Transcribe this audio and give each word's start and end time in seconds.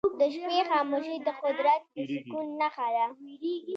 د 0.19 0.21
شپې 0.35 0.61
خاموشي 0.69 1.15
د 1.27 1.29
قدرت 1.41 1.81
د 1.95 1.97
سکون 2.13 2.47
نښه 2.59 2.87
ده. 2.95 3.05